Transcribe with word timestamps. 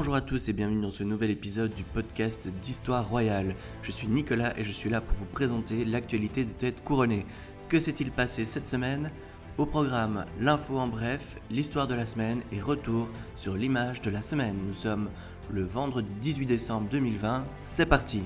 Bonjour 0.00 0.14
à 0.14 0.22
tous 0.22 0.48
et 0.48 0.54
bienvenue 0.54 0.80
dans 0.80 0.90
ce 0.90 1.02
nouvel 1.02 1.28
épisode 1.28 1.74
du 1.74 1.82
podcast 1.82 2.48
d'Histoire 2.48 3.06
Royale. 3.06 3.54
Je 3.82 3.92
suis 3.92 4.06
Nicolas 4.06 4.58
et 4.58 4.64
je 4.64 4.72
suis 4.72 4.88
là 4.88 5.02
pour 5.02 5.14
vous 5.14 5.26
présenter 5.26 5.84
l'actualité 5.84 6.46
des 6.46 6.54
têtes 6.54 6.82
couronnées. 6.82 7.26
Que 7.68 7.78
s'est-il 7.78 8.10
passé 8.10 8.46
cette 8.46 8.66
semaine? 8.66 9.10
Au 9.58 9.66
programme, 9.66 10.24
l'info 10.40 10.78
en 10.78 10.86
bref, 10.86 11.38
l'histoire 11.50 11.86
de 11.86 11.94
la 11.94 12.06
semaine 12.06 12.40
et 12.50 12.62
retour 12.62 13.10
sur 13.36 13.58
l'image 13.58 14.00
de 14.00 14.08
la 14.08 14.22
semaine. 14.22 14.56
Nous 14.66 14.72
sommes 14.72 15.10
le 15.50 15.64
vendredi 15.64 16.08
18 16.22 16.46
décembre 16.46 16.88
2020, 16.88 17.44
c'est 17.54 17.84
parti 17.84 18.22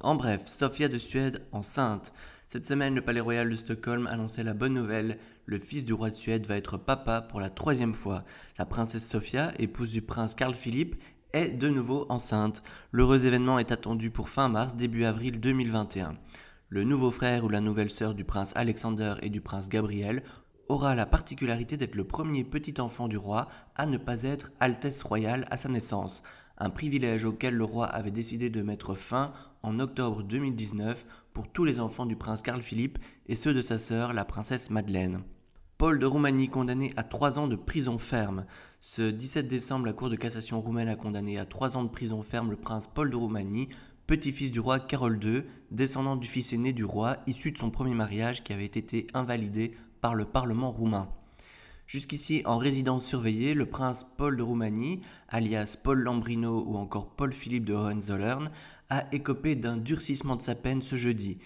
En 0.00 0.14
bref, 0.14 0.46
Sophia 0.46 0.88
de 0.88 0.96
Suède 0.96 1.42
enceinte. 1.52 2.14
Cette 2.54 2.66
semaine, 2.66 2.94
le 2.94 3.00
Palais 3.00 3.18
Royal 3.18 3.50
de 3.50 3.56
Stockholm 3.56 4.06
annonçait 4.06 4.44
la 4.44 4.54
bonne 4.54 4.74
nouvelle. 4.74 5.18
Le 5.44 5.58
fils 5.58 5.84
du 5.84 5.92
roi 5.92 6.10
de 6.10 6.14
Suède 6.14 6.46
va 6.46 6.56
être 6.56 6.76
papa 6.76 7.20
pour 7.20 7.40
la 7.40 7.50
troisième 7.50 7.94
fois. 7.94 8.22
La 8.58 8.64
princesse 8.64 9.10
Sophia, 9.10 9.52
épouse 9.58 9.90
du 9.90 10.02
prince 10.02 10.36
Carl 10.36 10.54
Philippe, 10.54 10.94
est 11.32 11.50
de 11.50 11.68
nouveau 11.68 12.06
enceinte. 12.10 12.62
L'heureux 12.92 13.26
événement 13.26 13.58
est 13.58 13.72
attendu 13.72 14.08
pour 14.12 14.28
fin 14.28 14.48
mars, 14.48 14.76
début 14.76 15.04
avril 15.04 15.40
2021. 15.40 16.14
Le 16.68 16.84
nouveau 16.84 17.10
frère 17.10 17.42
ou 17.42 17.48
la 17.48 17.60
nouvelle 17.60 17.90
sœur 17.90 18.14
du 18.14 18.22
prince 18.22 18.52
Alexander 18.54 19.14
et 19.20 19.30
du 19.30 19.40
prince 19.40 19.68
Gabriel 19.68 20.22
aura 20.68 20.94
la 20.94 21.06
particularité 21.06 21.76
d'être 21.76 21.96
le 21.96 22.06
premier 22.06 22.44
petit 22.44 22.80
enfant 22.80 23.08
du 23.08 23.16
roi 23.16 23.48
à 23.74 23.86
ne 23.86 23.98
pas 23.98 24.22
être 24.22 24.52
Altesse 24.60 25.02
royale 25.02 25.48
à 25.50 25.56
sa 25.56 25.68
naissance, 25.68 26.22
un 26.58 26.70
privilège 26.70 27.24
auquel 27.24 27.54
le 27.54 27.64
roi 27.64 27.86
avait 27.86 28.10
décidé 28.10 28.50
de 28.50 28.62
mettre 28.62 28.94
fin 28.94 29.32
en 29.62 29.80
octobre 29.80 30.22
2019 30.22 31.06
pour 31.32 31.48
tous 31.48 31.64
les 31.64 31.80
enfants 31.80 32.06
du 32.06 32.16
prince 32.16 32.42
Carl 32.42 32.62
Philippe 32.62 32.98
et 33.26 33.34
ceux 33.34 33.54
de 33.54 33.62
sa 33.62 33.78
sœur, 33.78 34.12
la 34.12 34.24
princesse 34.24 34.70
Madeleine. 34.70 35.20
Paul 35.78 35.98
de 35.98 36.06
Roumanie 36.06 36.48
condamné 36.48 36.92
à 36.96 37.02
trois 37.02 37.38
ans 37.38 37.48
de 37.48 37.56
prison 37.56 37.98
ferme. 37.98 38.46
Ce 38.80 39.02
17 39.02 39.48
décembre, 39.48 39.86
la 39.86 39.92
Cour 39.92 40.08
de 40.10 40.16
cassation 40.16 40.60
roumaine 40.60 40.88
a 40.88 40.94
condamné 40.94 41.38
à 41.38 41.46
trois 41.46 41.76
ans 41.76 41.82
de 41.82 41.88
prison 41.88 42.22
ferme 42.22 42.50
le 42.50 42.56
prince 42.56 42.86
Paul 42.86 43.10
de 43.10 43.16
Roumanie, 43.16 43.68
petit-fils 44.06 44.52
du 44.52 44.60
roi 44.60 44.78
Carol 44.78 45.18
II, 45.22 45.42
descendant 45.72 46.14
du 46.14 46.28
fils 46.28 46.52
aîné 46.52 46.72
du 46.72 46.84
roi, 46.84 47.16
issu 47.26 47.50
de 47.50 47.58
son 47.58 47.70
premier 47.70 47.94
mariage 47.94 48.44
qui 48.44 48.52
avait 48.52 48.64
été 48.64 49.08
invalidé 49.14 49.74
par 50.00 50.14
le 50.14 50.24
Parlement 50.24 50.70
roumain. 50.70 51.08
Jusqu'ici 51.86 52.40
en 52.46 52.56
résidence 52.56 53.04
surveillée, 53.04 53.52
le 53.52 53.66
prince 53.66 54.06
Paul 54.16 54.38
de 54.38 54.42
Roumanie, 54.42 55.02
alias 55.28 55.76
Paul 55.82 56.00
Lambrino 56.00 56.64
ou 56.66 56.76
encore 56.76 57.10
Paul 57.10 57.32
Philippe 57.32 57.66
de 57.66 57.74
Hohenzollern, 57.74 58.50
a 58.88 59.04
écopé 59.12 59.54
d'un 59.54 59.76
durcissement 59.76 60.36
de 60.36 60.40
sa 60.40 60.54
peine 60.54 60.80
ce 60.80 60.96
jeudi. 60.96 61.38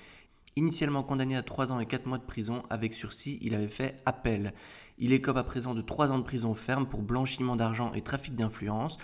Initialement 0.55 1.03
condamné 1.03 1.37
à 1.37 1.43
3 1.43 1.73
ans 1.73 1.81
et 1.81 1.87
4 1.87 2.07
mois 2.07 2.19
de 2.19 2.25
prison 2.25 2.63
avec 2.71 2.95
sursis, 2.95 3.39
il 3.43 3.55
avait 3.55 3.67
fait 3.67 3.97
appel. 4.07 4.55
Il 4.99 5.13
écope 5.13 5.37
à 5.37 5.45
présent 5.45 5.75
de 5.75 5.83
3 5.83 6.13
ans 6.13 6.19
de 6.19 6.25
prison 6.25 6.55
ferme 6.55 6.87
pour 6.87 7.03
blanchiment 7.03 7.57
d'argent 7.57 7.93
et 7.95 8.03
trafic 8.03 8.37
d'influence. 8.37 8.97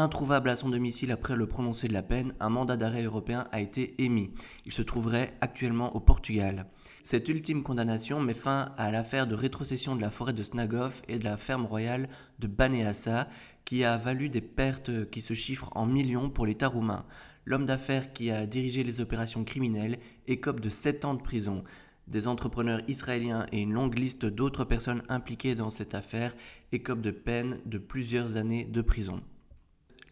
Introuvable 0.00 0.48
à 0.50 0.54
son 0.54 0.68
domicile 0.68 1.10
après 1.10 1.34
le 1.34 1.48
prononcé 1.48 1.88
de 1.88 1.92
la 1.92 2.04
peine, 2.04 2.32
un 2.38 2.50
mandat 2.50 2.76
d'arrêt 2.76 3.02
européen 3.02 3.48
a 3.50 3.60
été 3.60 4.00
émis. 4.00 4.30
Il 4.64 4.70
se 4.70 4.82
trouverait 4.82 5.36
actuellement 5.40 5.96
au 5.96 5.98
Portugal. 5.98 6.66
Cette 7.02 7.28
ultime 7.28 7.64
condamnation 7.64 8.20
met 8.20 8.32
fin 8.32 8.70
à 8.76 8.92
l'affaire 8.92 9.26
de 9.26 9.34
rétrocession 9.34 9.96
de 9.96 10.00
la 10.00 10.10
forêt 10.10 10.32
de 10.32 10.42
Snagov 10.44 11.02
et 11.08 11.18
de 11.18 11.24
la 11.24 11.36
ferme 11.36 11.66
royale 11.66 12.08
de 12.38 12.46
Baneassa, 12.46 13.26
qui 13.64 13.82
a 13.82 13.96
valu 13.96 14.28
des 14.28 14.40
pertes 14.40 15.10
qui 15.10 15.20
se 15.20 15.34
chiffrent 15.34 15.72
en 15.74 15.84
millions 15.84 16.30
pour 16.30 16.46
l'État 16.46 16.68
roumain. 16.68 17.04
L'homme 17.44 17.66
d'affaires 17.66 18.12
qui 18.12 18.30
a 18.30 18.46
dirigé 18.46 18.84
les 18.84 19.00
opérations 19.00 19.42
criminelles 19.42 19.98
écope 20.28 20.60
de 20.60 20.68
7 20.68 21.06
ans 21.06 21.14
de 21.14 21.22
prison. 21.22 21.64
Des 22.06 22.28
entrepreneurs 22.28 22.82
israéliens 22.86 23.46
et 23.50 23.62
une 23.62 23.72
longue 23.72 23.98
liste 23.98 24.26
d'autres 24.26 24.62
personnes 24.62 25.02
impliquées 25.08 25.56
dans 25.56 25.70
cette 25.70 25.96
affaire 25.96 26.36
écopent 26.70 27.02
de 27.02 27.10
peine 27.10 27.58
de 27.66 27.78
plusieurs 27.78 28.36
années 28.36 28.64
de 28.64 28.80
prison 28.80 29.24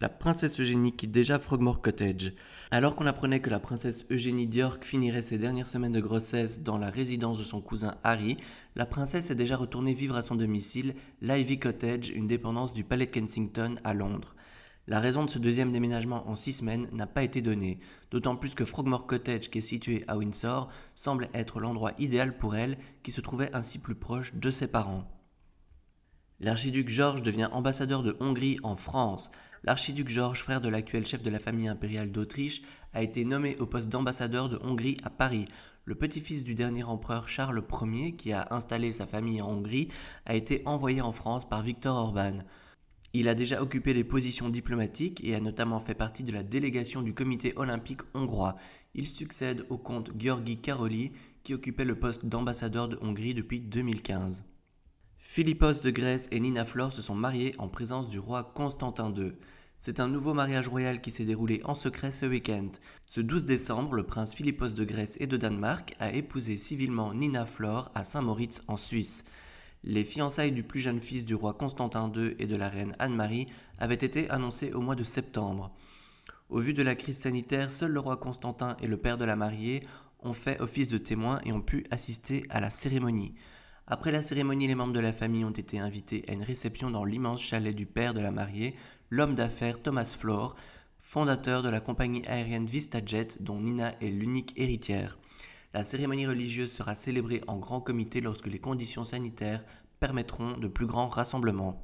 la 0.00 0.08
princesse 0.10 0.60
Eugénie 0.60 0.94
quitte 0.94 1.10
déjà 1.10 1.38
Frogmore 1.38 1.80
Cottage. 1.80 2.32
Alors 2.70 2.96
qu'on 2.96 3.06
apprenait 3.06 3.40
que 3.40 3.48
la 3.48 3.60
princesse 3.60 4.04
Eugénie 4.10 4.46
d'York 4.46 4.84
finirait 4.84 5.22
ses 5.22 5.38
dernières 5.38 5.66
semaines 5.66 5.92
de 5.92 6.00
grossesse 6.00 6.60
dans 6.60 6.76
la 6.76 6.90
résidence 6.90 7.38
de 7.38 7.44
son 7.44 7.62
cousin 7.62 7.94
Harry, 8.04 8.36
la 8.74 8.84
princesse 8.84 9.30
est 9.30 9.34
déjà 9.36 9.56
retournée 9.56 9.94
vivre 9.94 10.16
à 10.16 10.22
son 10.22 10.34
domicile, 10.34 10.94
l'Ivy 11.22 11.58
Cottage, 11.58 12.10
une 12.10 12.26
dépendance 12.26 12.74
du 12.74 12.84
palais 12.84 13.06
de 13.06 13.10
Kensington 13.10 13.76
à 13.84 13.94
Londres. 13.94 14.34
La 14.86 15.00
raison 15.00 15.24
de 15.24 15.30
ce 15.30 15.38
deuxième 15.38 15.72
déménagement 15.72 16.28
en 16.28 16.36
six 16.36 16.52
semaines 16.52 16.88
n'a 16.92 17.06
pas 17.06 17.22
été 17.22 17.40
donnée, 17.40 17.80
d'autant 18.10 18.36
plus 18.36 18.54
que 18.54 18.64
Frogmore 18.64 19.06
Cottage, 19.06 19.50
qui 19.50 19.58
est 19.58 19.62
situé 19.62 20.04
à 20.08 20.16
Windsor, 20.16 20.68
semble 20.94 21.28
être 21.32 21.58
l'endroit 21.58 21.92
idéal 21.98 22.36
pour 22.36 22.54
elle, 22.54 22.76
qui 23.02 23.12
se 23.12 23.20
trouvait 23.20 23.54
ainsi 23.54 23.78
plus 23.78 23.96
proche 23.96 24.34
de 24.34 24.50
ses 24.50 24.68
parents. 24.68 25.15
L'archiduc 26.38 26.90
Georges 26.90 27.22
devient 27.22 27.48
ambassadeur 27.50 28.02
de 28.02 28.14
Hongrie 28.20 28.58
en 28.62 28.76
France. 28.76 29.30
L'archiduc 29.64 30.10
Georges, 30.10 30.42
frère 30.42 30.60
de 30.60 30.68
l'actuel 30.68 31.06
chef 31.06 31.22
de 31.22 31.30
la 31.30 31.38
famille 31.38 31.66
impériale 31.66 32.12
d'Autriche, 32.12 32.60
a 32.92 33.02
été 33.02 33.24
nommé 33.24 33.56
au 33.56 33.64
poste 33.66 33.88
d'ambassadeur 33.88 34.50
de 34.50 34.58
Hongrie 34.62 34.98
à 35.02 35.08
Paris. 35.08 35.46
Le 35.86 35.94
petit-fils 35.94 36.44
du 36.44 36.54
dernier 36.54 36.84
empereur 36.84 37.26
Charles 37.26 37.64
Ier, 37.82 38.16
qui 38.16 38.34
a 38.34 38.48
installé 38.50 38.92
sa 38.92 39.06
famille 39.06 39.40
en 39.40 39.48
Hongrie, 39.48 39.88
a 40.26 40.34
été 40.34 40.60
envoyé 40.66 41.00
en 41.00 41.12
France 41.12 41.48
par 41.48 41.62
Viktor 41.62 41.96
Orban. 41.96 42.40
Il 43.14 43.28
a 43.28 43.34
déjà 43.34 43.62
occupé 43.62 43.94
des 43.94 44.04
positions 44.04 44.50
diplomatiques 44.50 45.24
et 45.24 45.34
a 45.34 45.40
notamment 45.40 45.80
fait 45.80 45.94
partie 45.94 46.22
de 46.22 46.32
la 46.32 46.42
délégation 46.42 47.00
du 47.00 47.14
comité 47.14 47.54
olympique 47.56 48.02
hongrois. 48.12 48.56
Il 48.94 49.06
succède 49.06 49.64
au 49.70 49.78
comte 49.78 50.10
Georgi 50.18 50.58
Karoli, 50.58 51.12
qui 51.44 51.54
occupait 51.54 51.86
le 51.86 51.98
poste 51.98 52.26
d'ambassadeur 52.26 52.88
de 52.88 52.98
Hongrie 53.00 53.32
depuis 53.32 53.60
2015. 53.60 54.44
Philippos 55.28 55.82
de 55.82 55.90
Grèce 55.90 56.28
et 56.30 56.40
Nina 56.40 56.64
Flore 56.64 56.92
se 56.92 57.02
sont 57.02 57.16
mariés 57.16 57.54
en 57.58 57.68
présence 57.68 58.08
du 58.08 58.18
roi 58.18 58.44
Constantin 58.54 59.12
II. 59.12 59.32
C'est 59.76 60.00
un 60.00 60.06
nouveau 60.08 60.32
mariage 60.32 60.68
royal 60.68 61.02
qui 61.02 61.10
s'est 61.10 61.26
déroulé 61.26 61.60
en 61.64 61.74
secret 61.74 62.12
ce 62.12 62.24
week-end. 62.24 62.68
Ce 63.10 63.20
12 63.20 63.44
décembre, 63.44 63.94
le 63.94 64.04
prince 64.04 64.34
Philippos 64.34 64.68
de 64.68 64.84
Grèce 64.84 65.18
et 65.20 65.26
de 65.26 65.36
Danemark 65.36 65.94
a 65.98 66.12
épousé 66.12 66.56
civilement 66.56 67.12
Nina 67.12 67.44
Flore 67.44 67.90
à 67.94 68.04
Saint-Moritz 68.04 68.62
en 68.68 68.78
Suisse. 68.78 69.24
Les 69.82 70.04
fiançailles 70.04 70.52
du 70.52 70.62
plus 70.62 70.80
jeune 70.80 71.02
fils 71.02 71.26
du 71.26 71.34
roi 71.34 71.52
Constantin 71.54 72.10
II 72.14 72.36
et 72.38 72.46
de 72.46 72.56
la 72.56 72.70
reine 72.70 72.94
Anne-Marie 73.00 73.48
avaient 73.78 73.94
été 73.94 74.30
annoncées 74.30 74.72
au 74.72 74.80
mois 74.80 74.94
de 74.94 75.04
septembre. 75.04 75.72
Au 76.48 76.60
vu 76.60 76.72
de 76.72 76.84
la 76.84 76.94
crise 76.94 77.18
sanitaire, 77.18 77.68
seul 77.68 77.90
le 77.90 78.00
roi 78.00 78.16
Constantin 78.16 78.76
et 78.80 78.86
le 78.86 78.96
père 78.96 79.18
de 79.18 79.24
la 79.24 79.36
mariée 79.36 79.82
ont 80.20 80.32
fait 80.32 80.60
office 80.60 80.88
de 80.88 80.98
témoins 80.98 81.40
et 81.44 81.52
ont 81.52 81.60
pu 81.60 81.84
assister 81.90 82.46
à 82.48 82.60
la 82.60 82.70
cérémonie. 82.70 83.34
Après 83.88 84.10
la 84.10 84.20
cérémonie, 84.20 84.66
les 84.66 84.74
membres 84.74 84.92
de 84.92 85.00
la 85.00 85.12
famille 85.12 85.44
ont 85.44 85.50
été 85.50 85.78
invités 85.78 86.24
à 86.26 86.32
une 86.32 86.42
réception 86.42 86.90
dans 86.90 87.04
l'immense 87.04 87.40
chalet 87.40 87.74
du 87.74 87.86
père 87.86 88.14
de 88.14 88.20
la 88.20 88.32
mariée, 88.32 88.74
l'homme 89.10 89.36
d'affaires 89.36 89.80
Thomas 89.80 90.16
Flore, 90.18 90.56
fondateur 90.98 91.62
de 91.62 91.68
la 91.68 91.78
compagnie 91.78 92.26
aérienne 92.26 92.66
VistaJet 92.66 93.38
dont 93.38 93.60
Nina 93.60 93.94
est 94.00 94.10
l'unique 94.10 94.54
héritière. 94.56 95.20
La 95.72 95.84
cérémonie 95.84 96.26
religieuse 96.26 96.72
sera 96.72 96.96
célébrée 96.96 97.42
en 97.46 97.58
grand 97.58 97.80
comité 97.80 98.20
lorsque 98.20 98.48
les 98.48 98.58
conditions 98.58 99.04
sanitaires 99.04 99.64
permettront 100.00 100.56
de 100.58 100.66
plus 100.66 100.86
grands 100.86 101.08
rassemblements. 101.08 101.80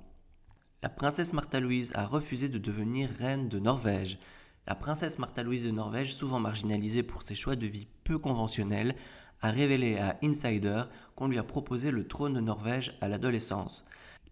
La 0.83 0.89
princesse 0.89 1.33
Martha 1.33 1.61
Louise 1.61 1.93
a 1.95 2.05
refusé 2.05 2.49
de 2.49 2.59
devenir 2.59 3.11
reine 3.11 3.49
de 3.49 3.61
Norvège. 3.61 4.19
La 4.67 4.75
princesse 4.75 5.21
Martha 5.21 5.45
Louise 5.45 5.67
de 5.67 5.71
Norvège, 5.71 6.17
souvent 6.17 6.41
marginalisée 6.41 7.05
pour 7.05 7.23
ses 7.23 7.37
choix 7.37 7.55
de 7.55 7.67
vie 7.69 7.87
peu 8.03 8.19
conventionnels, 8.19 8.97
a 9.43 9.51
révélé 9.51 9.99
à 9.99 10.19
Insider 10.23 10.85
qu'on 11.15 11.29
lui 11.29 11.39
a 11.39 11.43
proposé 11.43 11.91
le 11.91 12.07
trône 12.07 12.35
de 12.35 12.41
Norvège 12.41 12.97
à 13.01 13.09
l'adolescence. 13.09 13.85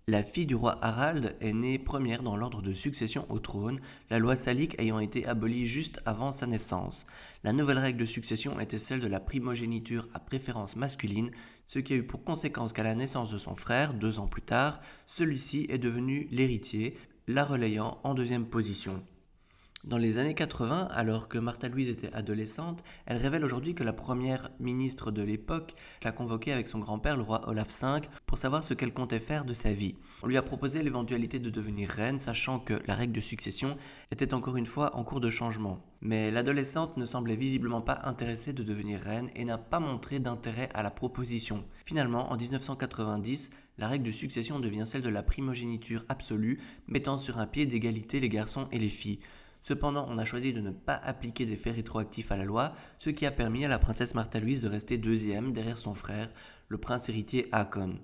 La 0.07 0.25
fille 0.25 0.47
du 0.47 0.55
roi 0.55 0.79
Harald 0.83 1.37
est 1.41 1.53
née 1.53 1.79
première 1.79 2.23
dans 2.23 2.37
l'ordre 2.37 2.63
de 2.63 2.73
succession 2.73 3.27
au 3.29 3.39
trône, 3.39 3.81
la 4.09 4.19
loi 4.19 4.35
salique 4.35 4.75
ayant 4.81 4.99
été 4.99 5.25
abolie 5.27 5.67
juste 5.67 6.01
avant 6.05 6.33
sa 6.33 6.47
naissance. 6.47 7.07
La 7.45 7.53
nouvelle 7.53 7.79
règle 7.79 8.01
de 8.01 8.07
succession 8.07 8.59
était 8.59 8.79
celle 8.79 9.01
de 9.01 9.07
la 9.07 9.21
primogéniture 9.21 10.09
à 10.15 10.19
préférence 10.19 10.75
masculine, 10.75 11.31
ce 11.67 11.79
qui 11.79 11.93
a 11.93 11.97
eu 11.97 12.03
pour 12.03 12.25
conséquence 12.25 12.73
qu'à 12.73 12.83
la 12.83 12.97
naissance 12.97 13.31
de 13.31 13.39
son 13.39 13.55
frère, 13.55 13.95
deux 13.95 14.19
ans 14.19 14.27
plus 14.27 14.43
tard, 14.43 14.81
celui-ci 15.07 15.67
est 15.69 15.79
devenu 15.79 16.27
l'héritier, 16.33 16.97
la 17.29 17.45
relayant 17.45 18.01
en 18.03 18.15
deuxième 18.15 18.47
position. 18.47 19.05
Dans 19.83 19.97
les 19.97 20.19
années 20.19 20.35
80, 20.35 20.89
alors 20.91 21.27
que 21.27 21.39
Martha 21.39 21.71
Louise 21.71 21.89
était 21.89 22.13
adolescente, 22.13 22.85
elle 23.07 23.17
révèle 23.17 23.47
aujourd'hui 23.47 23.75
que 23.75 23.83
la 23.83 23.95
première 23.95 24.51
ministre 24.61 25.11
de 25.11 25.23
l'époque 25.23 25.75
l'a 26.03 26.13
convoquée 26.13 26.53
avec 26.53 26.69
son 26.69 26.81
grand-père, 26.81 27.17
le 27.17 27.23
roi 27.23 27.49
Olaf 27.49 27.69
V, 27.83 28.03
pour 28.27 28.37
savoir 28.37 28.63
ce 28.63 28.75
qu'elle 28.75 28.93
comptait 28.93 29.21
faire 29.21 29.47
de 29.47 29.55
sa 29.55 29.73
vie. 29.73 29.95
On 30.23 30.27
lui 30.27 30.37
a 30.37 30.43
proposé 30.43 30.83
l'éventualité 30.83 31.39
de 31.39 31.49
devenir 31.49 31.89
reine, 31.89 32.21
sachant 32.21 32.59
que 32.59 32.75
la 32.87 32.95
règle 32.95 33.15
de 33.15 33.23
succession 33.23 33.79
était 34.11 34.35
encore 34.35 34.59
une 34.59 34.67
fois 34.67 34.95
en 34.97 35.03
cours 35.03 35.21
de 35.21 35.31
changement. 35.31 35.83
Mais 36.03 36.31
l'adolescente 36.31 36.99
ne 36.99 37.07
semblait 37.07 37.35
visiblement 37.35 37.81
pas 37.81 38.03
intéressée 38.05 38.53
de 38.53 38.63
devenir 38.63 39.01
reine 39.01 39.31
et 39.35 39.47
n'a 39.47 39.57
pas 39.57 39.81
montré 39.81 40.21
d'intérêt 40.21 40.69
à 40.75 40.83
la 40.83 40.91
proposition. 40.91 41.65
Finalement, 41.87 42.31
en 42.31 42.37
1990, 42.37 43.51
la 43.79 43.89
règle 43.89 44.05
de 44.05 44.13
succession 44.13 44.61
devient 44.61 44.83
celle 44.85 45.01
de 45.01 45.09
la 45.09 45.23
primogéniture 45.23 46.05
absolue, 46.11 46.61
mettant 46.87 47.17
sur 47.17 47.39
un 47.39 47.47
pied 47.47 47.65
d'égalité 47.65 48.21
les 48.21 48.29
garçons 48.29 48.69
et 48.73 48.79
les 48.79 48.91
filles. 48.91 49.21
Cependant, 49.63 50.07
on 50.09 50.19
a 50.19 50.25
choisi 50.25 50.53
de 50.53 50.61
ne 50.61 50.71
pas 50.71 50.95
appliquer 50.95 51.47
des 51.47 51.57
faits 51.57 51.77
rétroactifs 51.77 52.33
à 52.33 52.37
la 52.37 52.45
loi, 52.45 52.73
ce 52.99 53.11
qui 53.11 53.27
a 53.27 53.31
permis 53.31 53.65
à 53.65 53.69
la 53.69 53.79
princesse 53.79 54.15
Martha 54.15 54.41
Louise 54.41 54.61
de 54.61 54.69
rester 54.69 54.97
deuxième 54.97 55.53
derrière 55.53 55.79
son 55.79 55.95
frère, 55.95 56.33
le 56.69 56.79
prince 56.79 57.09
héritier 57.09 57.49
Hakon. 57.53 57.99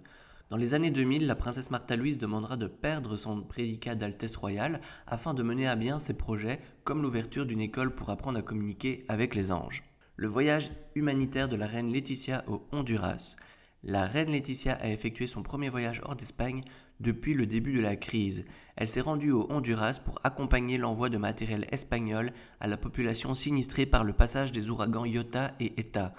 Dans 0.48 0.56
les 0.56 0.74
années 0.74 0.92
2000, 0.92 1.26
la 1.26 1.34
princesse 1.34 1.72
Martha 1.72 1.96
Louise 1.96 2.18
demandera 2.18 2.56
de 2.56 2.68
perdre 2.68 3.16
son 3.16 3.42
prédicat 3.42 3.96
d'Altesse 3.96 4.36
royale 4.36 4.80
afin 5.06 5.34
de 5.34 5.42
mener 5.42 5.66
à 5.66 5.74
bien 5.74 5.98
ses 5.98 6.14
projets 6.14 6.60
comme 6.84 7.02
l'ouverture 7.02 7.46
d'une 7.46 7.60
école 7.60 7.94
pour 7.94 8.10
apprendre 8.10 8.38
à 8.38 8.42
communiquer 8.42 9.04
avec 9.08 9.34
les 9.34 9.50
anges. 9.50 9.82
Le 10.14 10.28
voyage 10.28 10.70
humanitaire 10.94 11.48
de 11.48 11.56
la 11.56 11.66
reine 11.66 11.92
Laetitia 11.92 12.44
au 12.46 12.64
Honduras. 12.70 13.36
La 13.82 14.06
reine 14.06 14.30
Laetitia 14.30 14.74
a 14.74 14.88
effectué 14.88 15.26
son 15.26 15.42
premier 15.42 15.68
voyage 15.68 16.00
hors 16.04 16.14
d'Espagne 16.14 16.62
depuis 17.00 17.34
le 17.34 17.46
début 17.46 17.72
de 17.72 17.80
la 17.80 17.96
crise. 17.96 18.44
Elle 18.76 18.88
s'est 18.88 19.00
rendue 19.00 19.30
au 19.30 19.46
Honduras 19.50 20.00
pour 20.04 20.18
accompagner 20.24 20.78
l'envoi 20.78 21.08
de 21.08 21.18
matériel 21.18 21.66
espagnol 21.72 22.32
à 22.60 22.66
la 22.66 22.76
population 22.76 23.34
sinistrée 23.34 23.86
par 23.86 24.04
le 24.04 24.12
passage 24.12 24.52
des 24.52 24.70
ouragans 24.70 25.04
Iota 25.04 25.52
et 25.60 25.80
Eta. 25.80 26.14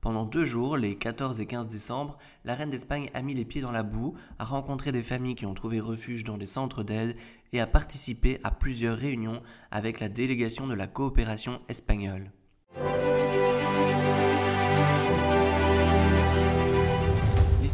Pendant 0.00 0.24
deux 0.24 0.44
jours, 0.44 0.76
les 0.76 0.96
14 0.96 1.40
et 1.40 1.46
15 1.46 1.66
décembre, 1.68 2.16
la 2.44 2.54
reine 2.54 2.70
d'Espagne 2.70 3.10
a 3.12 3.22
mis 3.22 3.34
les 3.34 3.44
pieds 3.44 3.60
dans 3.60 3.72
la 3.72 3.82
boue, 3.82 4.14
a 4.38 4.44
rencontré 4.44 4.92
des 4.92 5.02
familles 5.02 5.34
qui 5.34 5.46
ont 5.46 5.54
trouvé 5.54 5.80
refuge 5.80 6.22
dans 6.22 6.38
des 6.38 6.46
centres 6.46 6.84
d'aide 6.84 7.16
et 7.52 7.60
a 7.60 7.66
participé 7.66 8.38
à 8.44 8.50
plusieurs 8.50 8.96
réunions 8.96 9.42
avec 9.70 9.98
la 9.98 10.08
délégation 10.08 10.66
de 10.66 10.74
la 10.74 10.86
coopération 10.86 11.60
espagnole. 11.68 12.30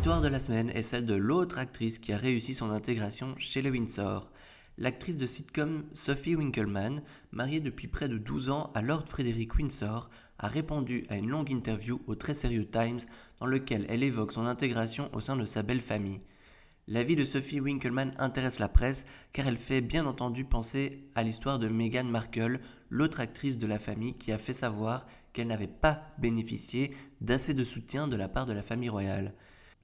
L'histoire 0.02 0.20
de 0.20 0.26
la 0.26 0.40
semaine 0.40 0.70
est 0.70 0.82
celle 0.82 1.06
de 1.06 1.14
l'autre 1.14 1.58
actrice 1.58 2.00
qui 2.00 2.12
a 2.12 2.16
réussi 2.16 2.54
son 2.54 2.72
intégration 2.72 3.36
chez 3.38 3.62
les 3.62 3.70
Windsor. 3.70 4.32
L'actrice 4.76 5.16
de 5.16 5.26
sitcom 5.26 5.84
Sophie 5.92 6.34
Winkleman, 6.34 7.02
mariée 7.30 7.60
depuis 7.60 7.86
près 7.86 8.08
de 8.08 8.18
12 8.18 8.50
ans 8.50 8.72
à 8.74 8.82
Lord 8.82 9.04
Frederick 9.08 9.54
Windsor, 9.54 10.10
a 10.40 10.48
répondu 10.48 11.06
à 11.08 11.16
une 11.16 11.28
longue 11.28 11.52
interview 11.52 12.02
au 12.08 12.16
très 12.16 12.34
sérieux 12.34 12.68
Times 12.68 12.98
dans 13.38 13.46
lequel 13.46 13.86
elle 13.88 14.02
évoque 14.02 14.32
son 14.32 14.44
intégration 14.44 15.08
au 15.12 15.20
sein 15.20 15.36
de 15.36 15.44
sa 15.44 15.62
belle 15.62 15.80
famille. 15.80 16.18
La 16.88 17.04
vie 17.04 17.14
de 17.14 17.24
Sophie 17.24 17.60
Winkleman 17.60 18.12
intéresse 18.18 18.58
la 18.58 18.68
presse 18.68 19.06
car 19.32 19.46
elle 19.46 19.56
fait 19.56 19.82
bien 19.82 20.04
entendu 20.06 20.44
penser 20.44 21.04
à 21.14 21.22
l'histoire 21.22 21.60
de 21.60 21.68
Meghan 21.68 22.06
Markle, 22.06 22.58
l'autre 22.90 23.20
actrice 23.20 23.56
de 23.56 23.68
la 23.68 23.78
famille 23.78 24.14
qui 24.14 24.32
a 24.32 24.38
fait 24.38 24.52
savoir 24.52 25.06
qu'elle 25.32 25.46
n'avait 25.46 25.68
pas 25.68 26.02
bénéficié 26.18 26.90
d'assez 27.20 27.54
de 27.54 27.62
soutien 27.62 28.08
de 28.08 28.16
la 28.16 28.28
part 28.28 28.46
de 28.46 28.52
la 28.52 28.62
famille 28.62 28.88
royale. 28.88 29.32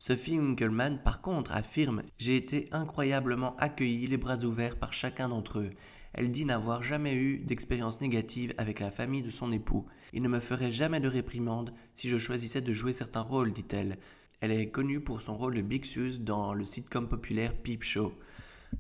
Sophie 0.00 0.39
Winkleman, 0.39 1.00
par 1.03 1.21
contre, 1.21 1.50
affirme 1.50 2.03
J'ai 2.19 2.37
été 2.37 2.69
incroyablement 2.71 3.56
accueillie 3.56 4.06
les 4.06 4.17
bras 4.17 4.45
ouverts 4.45 4.79
par 4.79 4.93
chacun 4.93 5.29
d'entre 5.29 5.59
eux. 5.59 5.71
Elle 6.12 6.31
dit 6.31 6.45
n'avoir 6.45 6.85
jamais 6.85 7.15
eu 7.15 7.39
d'expérience 7.41 8.00
négative 8.00 8.55
avec 8.59 8.79
la 8.79 8.93
famille 8.93 9.23
de 9.23 9.31
son 9.33 9.50
époux. 9.50 9.87
Il 10.12 10.23
ne 10.23 10.29
me 10.29 10.39
ferait 10.39 10.71
jamais 10.71 11.00
de 11.00 11.09
réprimande 11.09 11.75
si 11.95 12.09
je 12.09 12.17
choisissais 12.17 12.61
de 12.61 12.73
jouer 12.73 12.93
certains 12.93 13.23
rôles, 13.23 13.53
dit-elle. 13.53 13.99
Elle 14.41 14.53
est 14.53 14.71
connue 14.71 15.00
pour 15.00 15.21
son 15.21 15.37
rôle 15.37 15.56
de 15.56 15.62
Big 15.62 15.85
Sus 15.85 16.21
dans 16.21 16.55
le 16.55 16.65
sitcom 16.65 17.09
populaire 17.09 17.56
Peep 17.56 17.83
Show. 17.83 18.15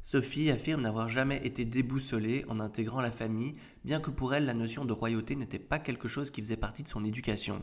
Sophie 0.04 0.52
affirme 0.52 0.82
n'avoir 0.82 1.08
jamais 1.08 1.44
été 1.44 1.64
déboussolée 1.64 2.44
en 2.48 2.60
intégrant 2.60 3.00
la 3.00 3.10
famille, 3.10 3.56
bien 3.84 3.98
que 3.98 4.10
pour 4.10 4.34
elle 4.34 4.44
la 4.44 4.54
notion 4.54 4.84
de 4.84 4.92
royauté 4.92 5.34
n'était 5.34 5.58
pas 5.58 5.80
quelque 5.80 6.06
chose 6.06 6.30
qui 6.30 6.42
faisait 6.42 6.56
partie 6.56 6.84
de 6.84 6.88
son 6.88 7.04
éducation. 7.04 7.60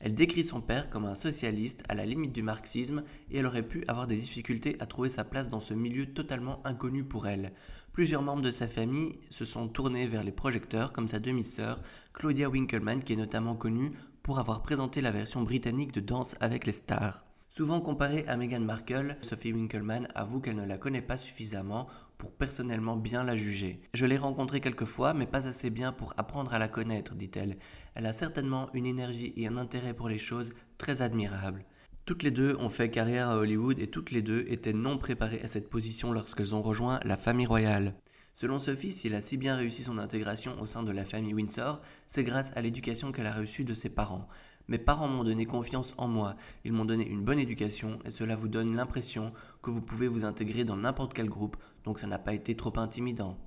Elle 0.00 0.14
décrit 0.14 0.44
son 0.44 0.60
père 0.60 0.90
comme 0.90 1.06
un 1.06 1.16
socialiste 1.16 1.82
à 1.88 1.94
la 1.94 2.06
limite 2.06 2.32
du 2.32 2.42
marxisme 2.42 3.02
et 3.30 3.38
elle 3.38 3.46
aurait 3.46 3.66
pu 3.66 3.84
avoir 3.88 4.06
des 4.06 4.16
difficultés 4.16 4.76
à 4.78 4.86
trouver 4.86 5.10
sa 5.10 5.24
place 5.24 5.48
dans 5.48 5.60
ce 5.60 5.74
milieu 5.74 6.06
totalement 6.06 6.60
inconnu 6.64 7.02
pour 7.02 7.26
elle. 7.26 7.52
Plusieurs 7.92 8.22
membres 8.22 8.42
de 8.42 8.52
sa 8.52 8.68
famille 8.68 9.18
se 9.30 9.44
sont 9.44 9.66
tournés 9.66 10.06
vers 10.06 10.22
les 10.22 10.30
projecteurs 10.30 10.92
comme 10.92 11.08
sa 11.08 11.18
demi-sœur 11.18 11.82
Claudia 12.12 12.48
Winkleman 12.48 13.02
qui 13.02 13.14
est 13.14 13.16
notamment 13.16 13.56
connue 13.56 13.92
pour 14.22 14.38
avoir 14.38 14.62
présenté 14.62 15.00
la 15.00 15.10
version 15.10 15.42
britannique 15.42 15.92
de 15.92 16.00
Danse 16.00 16.36
avec 16.40 16.64
les 16.64 16.72
stars. 16.72 17.27
Souvent 17.50 17.80
comparée 17.80 18.24
à 18.28 18.36
Meghan 18.36 18.60
Markle, 18.60 19.16
Sophie 19.20 19.52
Winkleman 19.52 20.06
avoue 20.14 20.40
qu'elle 20.40 20.56
ne 20.56 20.66
la 20.66 20.78
connaît 20.78 21.02
pas 21.02 21.16
suffisamment 21.16 21.88
pour 22.16 22.32
personnellement 22.32 22.96
bien 22.96 23.24
la 23.24 23.36
juger. 23.36 23.80
Je 23.94 24.06
l'ai 24.06 24.18
rencontrée 24.18 24.60
quelques 24.60 24.84
fois, 24.84 25.14
mais 25.14 25.26
pas 25.26 25.48
assez 25.48 25.70
bien 25.70 25.92
pour 25.92 26.14
apprendre 26.16 26.52
à 26.52 26.58
la 26.58 26.68
connaître, 26.68 27.14
dit-elle. 27.14 27.58
Elle 27.94 28.06
a 28.06 28.12
certainement 28.12 28.68
une 28.74 28.86
énergie 28.86 29.32
et 29.36 29.46
un 29.46 29.56
intérêt 29.56 29.94
pour 29.94 30.08
les 30.08 30.18
choses 30.18 30.52
très 30.76 31.02
admirables. 31.02 31.64
Toutes 32.04 32.22
les 32.22 32.30
deux 32.30 32.56
ont 32.56 32.68
fait 32.68 32.88
carrière 32.88 33.28
à 33.28 33.36
Hollywood 33.36 33.78
et 33.78 33.90
toutes 33.90 34.10
les 34.10 34.22
deux 34.22 34.44
étaient 34.48 34.72
non 34.72 34.98
préparées 34.98 35.42
à 35.42 35.48
cette 35.48 35.68
position 35.68 36.12
lorsqu'elles 36.12 36.54
ont 36.54 36.62
rejoint 36.62 37.00
la 37.04 37.16
famille 37.16 37.46
royale. 37.46 37.94
Selon 38.34 38.60
Sophie, 38.60 38.92
si 38.92 39.08
elle 39.08 39.14
a 39.14 39.20
si 39.20 39.36
bien 39.36 39.56
réussi 39.56 39.82
son 39.82 39.98
intégration 39.98 40.60
au 40.60 40.66
sein 40.66 40.84
de 40.84 40.92
la 40.92 41.04
famille 41.04 41.34
Windsor, 41.34 41.80
c'est 42.06 42.22
grâce 42.22 42.52
à 42.56 42.62
l'éducation 42.62 43.10
qu'elle 43.10 43.26
a 43.26 43.34
reçue 43.34 43.64
de 43.64 43.74
ses 43.74 43.90
parents. 43.90 44.28
Mes 44.70 44.76
parents 44.76 45.08
m'ont 45.08 45.24
donné 45.24 45.46
confiance 45.46 45.94
en 45.96 46.08
moi, 46.08 46.36
ils 46.62 46.74
m'ont 46.74 46.84
donné 46.84 47.08
une 47.08 47.22
bonne 47.22 47.38
éducation 47.38 47.98
et 48.04 48.10
cela 48.10 48.36
vous 48.36 48.48
donne 48.48 48.76
l'impression 48.76 49.32
que 49.62 49.70
vous 49.70 49.80
pouvez 49.80 50.08
vous 50.08 50.26
intégrer 50.26 50.64
dans 50.64 50.76
n'importe 50.76 51.14
quel 51.14 51.30
groupe, 51.30 51.56
donc 51.84 51.98
ça 51.98 52.06
n'a 52.06 52.18
pas 52.18 52.34
été 52.34 52.54
trop 52.54 52.78
intimidant. 52.78 53.38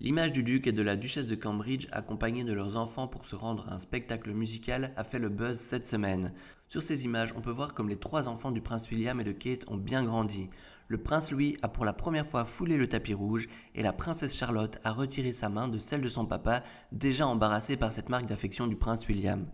L'image 0.00 0.32
du 0.32 0.42
duc 0.42 0.66
et 0.66 0.72
de 0.72 0.82
la 0.82 0.96
duchesse 0.96 1.28
de 1.28 1.36
Cambridge, 1.36 1.86
accompagnés 1.92 2.44
de 2.44 2.52
leurs 2.52 2.76
enfants 2.76 3.08
pour 3.08 3.24
se 3.24 3.36
rendre 3.36 3.68
à 3.68 3.74
un 3.74 3.78
spectacle 3.78 4.32
musical, 4.32 4.92
a 4.96 5.04
fait 5.04 5.20
le 5.20 5.30
buzz 5.30 5.58
cette 5.58 5.86
semaine. 5.86 6.34
Sur 6.68 6.82
ces 6.82 7.04
images, 7.04 7.32
on 7.36 7.40
peut 7.40 7.50
voir 7.50 7.72
comme 7.72 7.88
les 7.88 7.98
trois 7.98 8.28
enfants 8.28 8.50
du 8.50 8.60
prince 8.60 8.90
William 8.90 9.20
et 9.20 9.24
de 9.24 9.32
Kate 9.32 9.64
ont 9.68 9.76
bien 9.76 10.04
grandi. 10.04 10.50
Le 10.88 10.98
prince 10.98 11.30
Louis 11.30 11.56
a 11.62 11.68
pour 11.68 11.84
la 11.84 11.92
première 11.92 12.26
fois 12.26 12.44
foulé 12.44 12.76
le 12.76 12.88
tapis 12.88 13.14
rouge 13.14 13.48
et 13.74 13.82
la 13.82 13.92
princesse 13.92 14.36
Charlotte 14.36 14.78
a 14.84 14.92
retiré 14.92 15.32
sa 15.32 15.48
main 15.48 15.68
de 15.68 15.78
celle 15.78 16.00
de 16.00 16.08
son 16.08 16.26
papa, 16.26 16.62
déjà 16.90 17.26
embarrassé 17.26 17.76
par 17.76 17.92
cette 17.92 18.08
marque 18.08 18.26
d'affection 18.26 18.66
du 18.66 18.76
prince 18.76 19.06
William. 19.08 19.46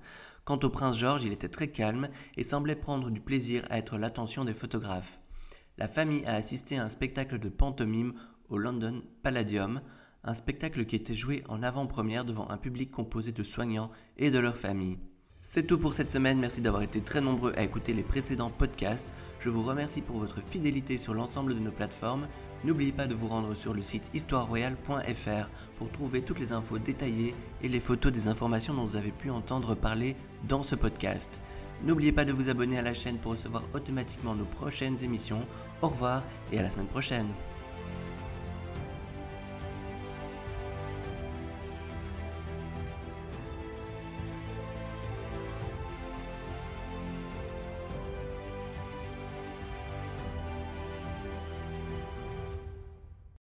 Quant 0.44 0.58
au 0.62 0.70
prince 0.70 0.98
George, 0.98 1.24
il 1.24 1.32
était 1.32 1.48
très 1.48 1.68
calme 1.68 2.08
et 2.36 2.44
semblait 2.44 2.74
prendre 2.74 3.10
du 3.10 3.20
plaisir 3.20 3.64
à 3.70 3.78
être 3.78 3.98
l'attention 3.98 4.44
des 4.44 4.54
photographes. 4.54 5.20
La 5.76 5.88
famille 5.88 6.24
a 6.24 6.34
assisté 6.34 6.78
à 6.78 6.84
un 6.84 6.88
spectacle 6.88 7.38
de 7.38 7.48
pantomime 7.48 8.14
au 8.48 8.58
London 8.58 9.02
Palladium 9.22 9.80
un 10.24 10.34
spectacle 10.34 10.84
qui 10.84 10.96
était 10.96 11.14
joué 11.14 11.44
en 11.48 11.62
avant-première 11.62 12.24
devant 12.24 12.50
un 12.50 12.56
public 12.58 12.90
composé 12.90 13.32
de 13.32 13.42
soignants 13.42 13.90
et 14.16 14.30
de 14.30 14.38
leurs 14.38 14.56
familles. 14.56 14.98
C'est 15.50 15.66
tout 15.66 15.78
pour 15.78 15.94
cette 15.94 16.12
semaine, 16.12 16.38
merci 16.38 16.60
d'avoir 16.60 16.82
été 16.82 17.00
très 17.00 17.22
nombreux 17.22 17.54
à 17.56 17.62
écouter 17.62 17.94
les 17.94 18.02
précédents 18.02 18.50
podcasts. 18.50 19.14
Je 19.40 19.48
vous 19.48 19.62
remercie 19.62 20.02
pour 20.02 20.18
votre 20.18 20.42
fidélité 20.42 20.98
sur 20.98 21.14
l'ensemble 21.14 21.54
de 21.54 21.58
nos 21.58 21.70
plateformes. 21.70 22.28
N'oubliez 22.64 22.92
pas 22.92 23.06
de 23.06 23.14
vous 23.14 23.28
rendre 23.28 23.54
sur 23.54 23.72
le 23.72 23.80
site 23.80 24.10
histoireroyale.fr 24.12 25.48
pour 25.78 25.90
trouver 25.90 26.20
toutes 26.20 26.38
les 26.38 26.52
infos 26.52 26.78
détaillées 26.78 27.34
et 27.62 27.68
les 27.70 27.80
photos 27.80 28.12
des 28.12 28.28
informations 28.28 28.74
dont 28.74 28.84
vous 28.84 28.96
avez 28.96 29.10
pu 29.10 29.30
entendre 29.30 29.74
parler 29.74 30.16
dans 30.46 30.62
ce 30.62 30.74
podcast. 30.74 31.40
N'oubliez 31.82 32.12
pas 32.12 32.26
de 32.26 32.32
vous 32.32 32.50
abonner 32.50 32.78
à 32.78 32.82
la 32.82 32.92
chaîne 32.92 33.16
pour 33.16 33.32
recevoir 33.32 33.62
automatiquement 33.72 34.34
nos 34.34 34.44
prochaines 34.44 35.02
émissions. 35.02 35.46
Au 35.80 35.88
revoir 35.88 36.24
et 36.52 36.58
à 36.58 36.62
la 36.62 36.68
semaine 36.68 36.88
prochaine. 36.88 37.28